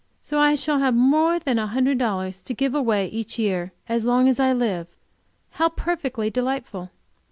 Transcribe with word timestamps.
So, 0.19 0.39
I 0.39 0.55
shall 0.55 0.79
have 0.79 0.95
more 0.95 1.37
than 1.37 1.59
a 1.59 1.67
hundred 1.67 1.99
dollars 1.99 2.41
to 2.41 2.55
give 2.55 2.73
away 2.73 3.05
each 3.09 3.37
year, 3.37 3.71
as 3.87 4.03
long 4.03 4.27
as 4.27 4.39
I 4.39 4.51
live! 4.51 4.87
How 5.51 5.69
perfectly 5.69 6.31
delightful! 6.31 6.89